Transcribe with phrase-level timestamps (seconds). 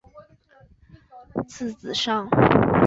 [1.47, 2.27] 字子上。